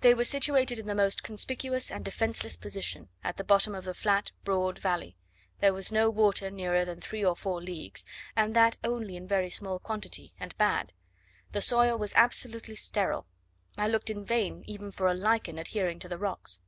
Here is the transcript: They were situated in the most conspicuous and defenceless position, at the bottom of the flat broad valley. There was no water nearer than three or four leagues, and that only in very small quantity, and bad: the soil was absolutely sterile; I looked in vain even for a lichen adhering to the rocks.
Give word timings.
They 0.00 0.14
were 0.14 0.24
situated 0.24 0.80
in 0.80 0.88
the 0.88 0.96
most 0.96 1.22
conspicuous 1.22 1.92
and 1.92 2.04
defenceless 2.04 2.56
position, 2.56 3.08
at 3.22 3.36
the 3.36 3.44
bottom 3.44 3.72
of 3.72 3.84
the 3.84 3.94
flat 3.94 4.32
broad 4.42 4.80
valley. 4.80 5.16
There 5.60 5.72
was 5.72 5.92
no 5.92 6.10
water 6.10 6.50
nearer 6.50 6.84
than 6.84 7.00
three 7.00 7.24
or 7.24 7.36
four 7.36 7.62
leagues, 7.62 8.04
and 8.34 8.56
that 8.56 8.78
only 8.82 9.14
in 9.14 9.28
very 9.28 9.50
small 9.50 9.78
quantity, 9.78 10.32
and 10.40 10.58
bad: 10.58 10.92
the 11.52 11.60
soil 11.60 11.96
was 11.96 12.14
absolutely 12.16 12.74
sterile; 12.74 13.26
I 13.78 13.86
looked 13.86 14.10
in 14.10 14.24
vain 14.24 14.64
even 14.66 14.90
for 14.90 15.06
a 15.06 15.14
lichen 15.14 15.56
adhering 15.56 16.00
to 16.00 16.08
the 16.08 16.18
rocks. 16.18 16.58